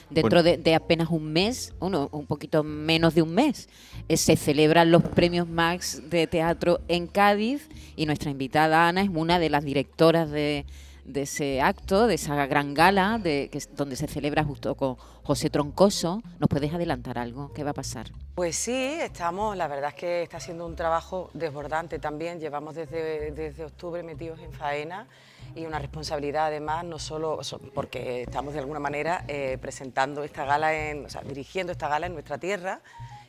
Dentro 0.09 0.43
de, 0.43 0.57
de 0.57 0.75
apenas 0.75 1.11
un 1.11 1.31
mes, 1.31 1.75
uno, 1.79 2.09
un 2.11 2.25
poquito 2.25 2.65
menos 2.65 3.15
de 3.15 3.21
un 3.21 3.35
mes, 3.35 3.69
eh, 4.09 4.17
se 4.17 4.37
celebran 4.37 4.91
los 4.91 5.03
premios 5.03 5.47
Max 5.47 6.03
de 6.09 6.27
teatro 6.27 6.81
en 6.89 7.07
Cádiz 7.07 7.69
y 7.97 8.07
nuestra 8.07 8.31
invitada 8.31 8.89
Ana 8.89 9.03
es 9.03 9.11
una 9.13 9.39
de 9.39 9.51
las 9.51 9.63
directoras 9.63 10.31
de, 10.31 10.65
de 11.13 11.23
ese 11.23 11.61
acto, 11.61 12.07
de 12.07 12.15
esa 12.15 12.47
gran 12.47 12.75
gala, 12.75 13.19
de, 13.19 13.49
que 13.51 13.61
donde 13.77 13.97
se 13.97 14.07
celebra 14.07 14.45
justo 14.45 14.75
con 14.75 14.97
José 15.23 15.51
Troncoso. 15.51 16.23
¿Nos 16.39 16.49
puedes 16.49 16.73
adelantar 16.73 17.19
algo? 17.19 17.53
¿Qué 17.53 17.65
va 17.65 17.71
a 17.71 17.75
pasar? 17.75 18.07
Pues 18.35 18.57
sí, 18.57 18.73
estamos, 19.01 19.57
la 19.57 19.69
verdad 19.69 19.89
es 19.91 19.95
que 19.95 20.23
está 20.23 20.41
siendo 20.41 20.67
un 20.67 20.77
trabajo 20.77 21.31
desbordante 21.35 21.99
también. 21.99 22.41
Llevamos 22.41 22.75
desde, 22.75 23.31
desde 23.33 23.65
octubre 23.65 24.03
metidos 24.03 24.41
en 24.41 24.53
faena 24.53 25.07
y 25.55 25.67
una 25.67 25.79
responsabilidad 25.79 26.47
además, 26.47 26.85
no 26.85 26.99
solo 26.99 27.43
so- 27.43 27.59
porque 27.75 28.23
estamos 28.23 28.55
de 28.55 28.61
alguna 28.61 28.79
manera 28.81 29.25
eh, 29.29 29.59
presentando 29.61 30.23
esta 30.23 30.45
gala, 30.45 30.73
en, 30.75 31.05
o 31.07 31.09
sea, 31.09 31.23
dirigiendo 31.23 31.73
esta 31.73 31.89
gala 31.89 32.07
en 32.07 32.13
nuestra 32.15 32.39
tierra 32.39 32.81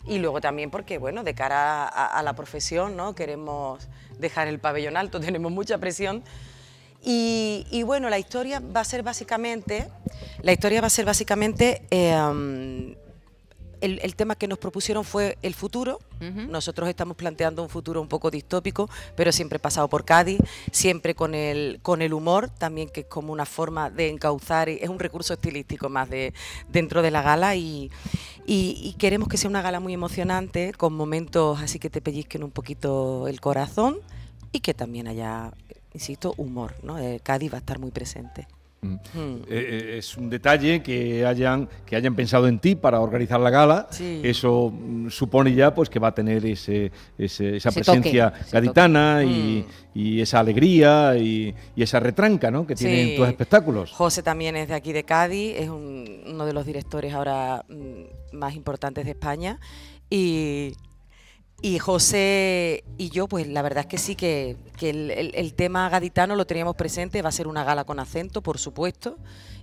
y 0.06 0.20
luego 0.20 0.40
también 0.42 0.72
porque, 0.72 0.98
bueno, 0.98 1.24
de 1.24 1.34
cara 1.36 1.88
a 1.88 2.24
la 2.24 2.34
profesión, 2.34 2.96
¿no? 2.96 3.14
Queremos 3.16 3.88
dejar 4.20 4.48
el 4.48 4.60
pabellón 4.60 4.98
alto, 4.98 5.20
tenemos 5.20 5.52
mucha 5.52 5.78
presión. 5.80 6.24
Y, 7.04 7.66
y 7.72 7.84
bueno, 7.84 8.10
la 8.10 8.20
historia 8.20 8.60
va 8.60 8.82
a 8.82 8.86
ser 8.86 9.02
básicamente, 9.04 9.88
la 10.44 10.52
historia 10.52 10.82
va 10.82 10.88
a 10.88 10.92
ser 10.92 11.06
básicamente 11.06 11.82
eh, 11.90 12.16
um, 12.16 12.94
el, 13.82 14.00
el 14.04 14.16
tema 14.16 14.36
que 14.36 14.48
nos 14.48 14.60
propusieron 14.60 15.04
fue 15.04 15.38
el 15.42 15.56
futuro. 15.56 16.00
Nosotros 16.20 16.88
estamos 16.88 17.18
planteando 17.18 17.64
un 17.64 17.70
futuro 17.70 18.00
un 18.00 18.08
poco 18.08 18.30
distópico, 18.30 18.88
pero 19.16 19.32
siempre 19.32 19.58
pasado 19.58 19.88
por 19.88 20.06
Cádiz, 20.06 20.40
siempre 20.72 21.16
con 21.16 21.34
el, 21.34 21.80
con 21.82 22.04
el 22.04 22.14
humor, 22.14 22.48
también 22.50 22.90
que 22.90 23.00
es 23.00 23.06
como 23.08 23.34
una 23.34 23.48
forma 23.48 23.90
de 23.90 24.10
encauzar, 24.10 24.70
es 24.70 24.88
un 24.88 25.00
recurso 25.00 25.34
estilístico 25.34 25.90
más 25.90 26.08
de, 26.12 26.32
dentro 26.70 27.02
de 27.02 27.10
la 27.10 27.24
gala 27.24 27.56
y, 27.56 27.90
y- 28.46 28.80
y 28.84 28.94
queremos 29.00 29.30
que 29.30 29.38
sea 29.38 29.50
una 29.50 29.64
gala 29.64 29.80
muy 29.80 29.96
emocionante, 29.96 30.74
con 30.74 30.94
momentos 30.94 31.60
así 31.60 31.80
que 31.80 31.90
te 31.90 32.02
pellizquen 32.02 32.44
un 32.44 32.52
poquito 32.52 33.28
el 33.28 33.42
corazón 33.42 33.98
y 34.52 34.60
que 34.60 34.76
también 34.76 35.08
haya, 35.08 35.52
insisto, 35.94 36.34
humor. 36.38 36.76
¿no? 36.84 36.98
Eh, 37.00 37.20
Cádiz 37.24 37.52
va 37.52 37.58
a 37.58 37.60
estar 37.60 37.80
muy 37.80 37.92
presente. 37.92 38.48
Mm. 38.84 38.94
Mm. 38.94 38.98
Eh, 39.14 39.42
eh, 39.50 39.96
es 40.00 40.18
un 40.18 40.28
detalle 40.28 40.82
que 40.82 41.24
hayan, 41.24 41.70
que 41.86 41.96
hayan 41.96 42.16
pensado 42.16 42.48
en 42.48 42.58
ti 42.58 42.76
para 42.76 43.00
organizar 43.00 43.40
la 43.40 43.52
gala. 43.52 43.88
Sí. 43.92 44.22
Eso 44.24 44.72
mm, 44.74 45.10
supone 45.10 45.54
ya 45.54 45.76
pues 45.76 45.88
que 45.88 46.00
va 46.00 46.08
a 46.08 46.16
tener 46.16 46.44
ese, 46.48 46.92
ese- 47.16 47.58
esa 47.58 47.70
Ese 47.70 47.80
presencia 47.84 48.34
gaditana 48.52 49.20
toque. 49.22 49.32
y, 49.32 49.66
y 49.94 50.22
esa 50.22 50.40
alegría 50.40 51.16
y, 51.16 51.54
y 51.76 51.84
esa 51.84 52.00
retranca 52.00 52.50
¿no? 52.50 52.66
que 52.66 52.74
tienen 52.74 53.10
Sí. 53.10 53.16
tus 53.18 53.28
espectáculos. 53.28 53.92
José 53.92 54.24
también 54.24 54.56
es 54.56 54.68
de 54.70 54.74
aquí 54.74 54.94
de 54.94 55.04
Cádiz, 55.04 55.54
es 55.58 55.70
un- 55.70 56.24
uno 56.26 56.48
de 56.48 56.54
los 56.54 56.66
directores 56.66 57.14
ahora 57.14 57.64
mm, 57.70 58.36
más 58.36 58.56
importantes 58.56 59.06
de 59.06 59.12
España. 59.12 59.60
Y, 60.10 60.74
y 61.62 61.80
José 61.80 62.84
y 62.98 63.10
yo, 63.10 63.28
pues 63.28 63.48
la 63.48 63.62
verdad 63.62 63.82
es 63.82 63.86
que 63.88 63.98
sí 63.98 64.16
que, 64.16 64.56
que 64.78 64.90
el, 64.90 65.12
el- 65.12 65.36
el 65.36 65.54
tema 65.54 65.90
gaditano 65.90 66.36
lo 66.36 66.46
teníamos 66.46 66.76
presente, 66.76 67.22
va 67.22 67.30
a 67.30 67.32
ser 67.32 67.48
una 67.48 67.64
gala 67.64 67.84
con 67.84 68.00
acento, 68.00 68.42
por 68.42 68.58
supuesto. 68.58 69.18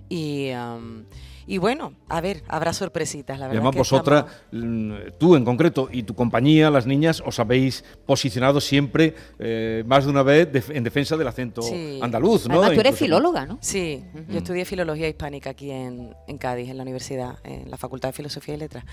Y, 0.09 0.49
am, 0.49 1.05
y 1.45 1.57
bueno, 1.57 1.93
a 2.09 2.21
ver, 2.21 2.43
habrá 2.47 2.73
sorpresitas, 2.73 3.39
la 3.39 3.45
Y 3.45 3.49
verdad. 3.49 3.57
además 3.57 3.71
que 3.73 3.77
vosotras, 3.79 4.25
estamos- 4.51 4.65
mm, 4.65 4.93
tú 5.17 5.35
en 5.35 5.43
concreto 5.45 5.89
y 5.91 6.03
tu 6.03 6.13
compañía, 6.13 6.69
las 6.69 6.85
niñas, 6.85 7.23
os 7.25 7.39
habéis 7.39 7.83
posicionado 8.05 8.61
siempre 8.61 9.15
eh, 9.39 9.83
más 9.87 10.05
de 10.05 10.11
una 10.11 10.21
vez 10.21 10.51
def- 10.51 10.69
en 10.69 10.83
defensa 10.83 11.17
del 11.17 11.27
acento 11.27 11.61
Sí. 11.63 11.99
andaluz, 12.03 12.47
¿no? 12.47 12.55
Además, 12.55 12.73
tú 12.73 12.79
eres 12.81 12.91
Incluso- 12.93 13.05
filóloga, 13.05 13.45
¿no? 13.47 13.57
Sí, 13.61 14.03
Ujú. 14.13 14.23
yo 14.31 14.37
estudié 14.39 14.65
filología 14.65 15.07
hispánica 15.07 15.49
aquí 15.51 15.71
en, 15.71 16.13
en 16.27 16.37
Cádiz, 16.37 16.69
en 16.69 16.77
la 16.77 16.83
universidad, 16.83 17.37
en 17.43 17.69
la 17.71 17.77
Facultad 17.77 18.09
de 18.09 18.13
Filosofía 18.13 18.53
y 18.53 18.57
Letras, 18.57 18.83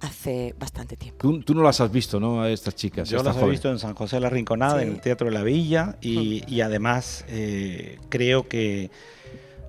hace 0.00 0.54
bastante 0.58 0.96
tiempo. 0.96 1.18
Tú, 1.20 1.40
tú 1.42 1.52
no 1.54 1.62
las 1.62 1.80
has 1.80 1.90
visto, 1.90 2.20
¿no? 2.20 2.42
A 2.42 2.50
estas 2.50 2.76
chicas. 2.76 3.08
Yo 3.08 3.16
estas 3.18 3.34
las 3.36 3.44
he 3.44 3.48
visto 3.50 3.70
en 3.70 3.78
San 3.80 3.94
José 3.94 4.16
de 4.16 4.20
la 4.20 4.30
Rinconada, 4.30 4.78
Sí. 4.80 4.86
en 4.86 4.92
el 4.94 5.00
Teatro 5.00 5.26
de 5.28 5.32
la 5.34 5.42
Villa, 5.42 5.96
y, 6.00 6.42
y 6.52 6.60
además 6.60 7.24
eh, 7.28 7.98
creo 8.08 8.48
que, 8.48 8.90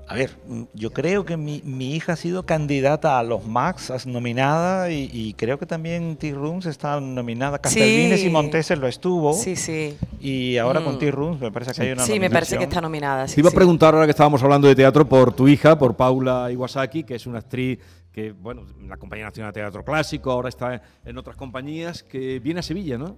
a 0.08 0.14
ver, 0.14 0.38
mm, 0.48 0.64
yo 0.74 0.92
creo 0.92 1.26
que 1.26 1.36
mi, 1.38 1.62
mi 1.66 1.96
hija 1.96 2.14
ha 2.14 2.16
sido 2.16 2.46
candidata 2.46 3.18
a 3.18 3.24
los 3.24 3.46
Max, 3.46 3.92
nominada, 4.06 4.92
y, 4.92 5.10
y 5.12 5.34
creo 5.34 5.58
que 5.58 5.66
también 5.66 6.16
Tea 6.18 6.34
Rooms 6.36 6.66
está 6.68 7.00
nominada. 7.00 7.58
Castelvines 7.60 8.20
Sí. 8.22 8.28
y 8.28 8.30
Monteses 8.30 8.78
lo 8.78 8.88
estuvo, 8.88 9.34
Sí, 9.34 9.56
sí. 9.56 9.98
y 10.22 10.58
ahora 10.58 10.84
con 10.84 10.96
Mm. 10.96 11.00
Tea 11.00 11.12
Rooms 11.12 11.42
me 11.42 11.52
parece 11.52 11.72
que 11.74 11.82
hay 11.82 11.92
una 11.94 12.04
Sí, 12.06 12.20
me 12.20 12.30
parece 12.30 12.58
que 12.58 12.66
está 12.66 12.82
nominada. 12.82 13.28
sí, 13.28 13.36
Te 13.36 13.42
iba 13.42 13.50
sí. 13.50 13.56
a 13.56 13.58
preguntar 13.58 13.94
ahora 13.94 14.06
que 14.06 14.12
estábamos 14.12 14.42
hablando 14.44 14.68
de 14.68 14.76
teatro 14.76 15.08
por 15.08 15.34
tu 15.34 15.48
hija, 15.48 15.78
por 15.78 15.96
Paula 15.96 16.52
Iwasaki, 16.52 17.04
que 17.04 17.16
es 17.16 17.26
una 17.26 17.40
actriz 17.40 17.80
que, 18.12 18.32
bueno, 18.32 18.64
en 18.80 18.88
la 18.88 18.98
Compañía 18.98 19.26
Nacional 19.26 19.52
de 19.52 19.60
Teatro 19.62 19.84
Clásico, 19.84 20.32
ahora 20.32 20.50
está 20.50 20.82
en 21.04 21.18
otras 21.18 21.36
compañías, 21.36 22.02
que 22.04 22.40
viene 22.40 22.62
a 22.62 22.64
Sevilla, 22.64 22.98
¿no? 22.98 23.18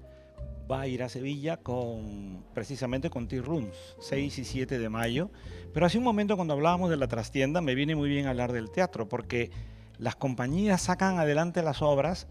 Va 0.70 0.82
a 0.82 0.88
ir 0.88 1.04
a 1.04 1.10
Sevilla 1.10 1.58
con 1.58 2.44
precisamente 2.54 3.10
con 3.10 3.28
Tea 3.28 3.42
Rooms, 3.42 3.96
6 4.00 4.40
y 4.40 4.44
7 4.44 4.80
de 4.80 4.90
mayo. 4.90 5.32
Pero 5.74 5.86
hace 5.86 5.98
un 5.98 6.04
momento 6.04 6.36
cuando 6.36 6.54
hablábamos 6.54 6.90
de 6.90 6.98
la 6.98 7.08
trastienda 7.08 7.62
me 7.62 7.76
viene 7.76 7.96
muy 7.96 8.10
bien 8.10 8.28
hablar 8.28 8.52
del 8.52 8.72
teatro 8.72 9.08
porque 9.08 9.52
las 9.98 10.16
compañías 10.16 10.82
sacan 10.82 11.20
adelante 11.20 11.62
las 11.64 11.82
obras, 11.82 12.28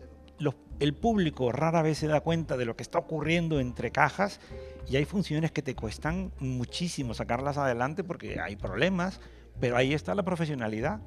el 0.78 0.94
público 0.94 1.52
rara 1.52 1.82
vez 1.82 1.98
se 1.98 2.06
da 2.06 2.20
cuenta 2.20 2.56
de 2.56 2.64
lo 2.64 2.76
que 2.76 2.82
está 2.82 2.98
ocurriendo 2.98 3.60
entre 3.60 3.90
cajas 3.90 4.40
y 4.88 4.96
hay 4.96 5.04
funciones 5.04 5.52
que 5.52 5.62
te 5.62 5.74
cuestan 5.74 6.32
muchísimo 6.38 7.14
sacarlas 7.14 7.56
adelante 7.56 8.04
porque 8.04 8.40
hay 8.40 8.56
problemas, 8.56 9.20
pero 9.58 9.76
ahí 9.76 9.94
está 9.94 10.14
la 10.14 10.22
profesionalidad. 10.22 11.00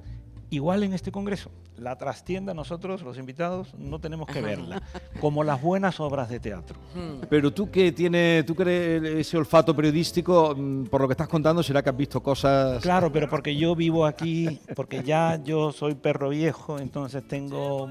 Igual 0.52 0.84
en 0.84 0.94
este 0.94 1.12
congreso, 1.12 1.52
la 1.78 1.96
trastienda 1.96 2.56
nosotros, 2.56 3.04
los 3.04 3.20
invitados, 3.20 3.74
no 3.78 4.00
tenemos 4.00 4.28
que 4.28 4.42
verla, 4.42 4.82
como 5.22 5.44
las 5.44 5.62
buenas 5.62 6.00
obras 6.00 6.28
de 6.28 6.40
teatro. 6.40 6.76
Mm. 6.96 7.26
Pero 7.30 7.54
tú 7.54 7.70
que 7.70 7.92
tienes, 7.92 8.46
tú 8.48 8.56
que 8.56 9.20
ese 9.20 9.38
olfato 9.38 9.76
periodístico, 9.76 10.56
mm, 10.58 10.86
por 10.86 11.02
lo 11.02 11.08
que 11.08 11.14
estás 11.14 11.28
contando, 11.28 11.62
será 11.62 11.84
que 11.84 11.90
has 11.92 11.98
visto 11.98 12.24
cosas. 12.24 12.82
Claro, 12.82 13.12
pero 13.12 13.30
porque 13.30 13.56
yo 13.56 13.76
vivo 13.76 14.08
aquí, 14.08 14.60
porque 14.76 15.04
ya 15.04 15.40
yo 15.44 15.72
soy 15.72 15.94
perro 15.94 16.30
viejo, 16.30 16.80
entonces 16.80 17.28
tengo 17.28 17.88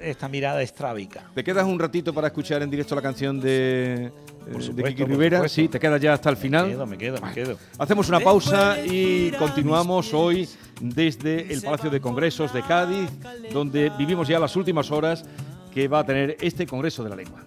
esta 0.00 0.28
mirada 0.28 0.62
estrábica. 0.62 1.30
¿Te 1.32 1.44
quedas 1.44 1.64
un 1.64 1.78
ratito 1.78 2.12
para 2.12 2.26
escuchar 2.26 2.60
en 2.62 2.70
directo 2.70 2.96
la 2.96 3.02
canción 3.02 3.40
de, 3.40 4.10
Por 4.40 4.56
de 4.56 4.62
supuesto, 4.62 4.88
Kiki 4.88 5.02
por 5.02 5.10
Rivera? 5.10 5.48
Sí, 5.48 5.68
te 5.68 5.78
quedas 5.78 6.00
ya 6.00 6.14
hasta 6.14 6.28
el 6.28 6.36
Me 6.36 6.42
final. 6.42 6.68
quedo, 6.70 6.86
me 6.86 6.98
quedo, 6.98 7.20
me 7.20 7.32
quedo. 7.32 7.56
Hacemos 7.78 8.08
una 8.08 8.18
pausa 8.18 8.84
y 8.84 9.30
continuamos 9.32 10.12
hoy 10.12 10.48
desde 10.80 11.52
el 11.52 11.62
Palacio 11.62 11.90
de 11.90 12.00
Congresos 12.00 12.52
de 12.52 12.62
Cádiz, 12.62 13.10
donde 13.52 13.90
vivimos 13.98 14.28
ya 14.28 14.38
las 14.38 14.56
últimas 14.56 14.90
horas 14.90 15.24
que 15.72 15.88
va 15.88 16.00
a 16.00 16.04
tener 16.04 16.36
este 16.40 16.66
Congreso 16.66 17.02
de 17.02 17.10
la 17.10 17.16
Lengua. 17.16 17.40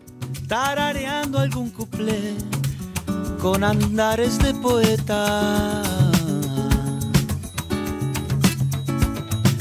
tarareando 0.47 1.39
algún 1.39 1.69
cuplé 1.71 2.33
con 3.41 3.63
andares 3.63 4.39
de 4.39 4.53
poeta. 4.55 5.83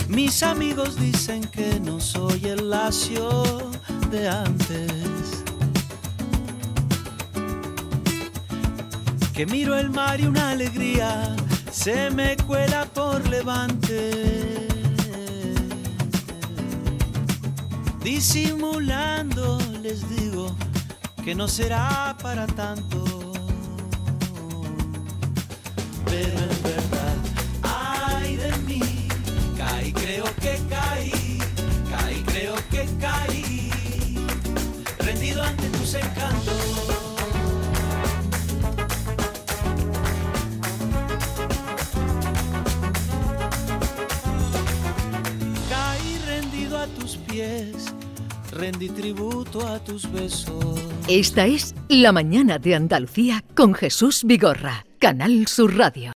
Mis 0.08 0.42
amigos 0.42 0.96
dicen 0.96 1.42
que 1.44 1.78
no 1.80 2.00
soy 2.00 2.46
el 2.46 2.70
lacio 2.70 3.42
de 4.11 4.28
antes. 4.28 5.44
Que 9.35 9.44
miro 9.44 9.76
el 9.76 9.90
mar 9.90 10.18
y 10.20 10.26
una 10.26 10.50
alegría 10.50 11.37
se 11.76 12.11
me 12.11 12.37
cuela 12.38 12.87
por 12.87 13.28
levante. 13.28 14.66
Disimulando 18.02 19.59
les 19.83 20.09
digo 20.09 20.56
que 21.23 21.35
no 21.35 21.47
será 21.47 22.16
para 22.23 22.47
tanto. 22.47 23.33
Pero 26.06 26.75
rendí 48.56 48.88
tributo 48.88 49.66
a 49.66 49.78
tus 49.78 50.10
besos. 50.10 50.80
Esta 51.08 51.46
es 51.46 51.75
La 51.88 52.12
Mañana 52.12 52.58
de 52.58 52.75
Andalucía 52.75 53.44
con 53.54 53.75
Jesús 53.75 54.25
Vigorra, 54.25 54.86
Canal 54.98 55.46
Sur 55.46 55.76
Radio. 55.76 56.14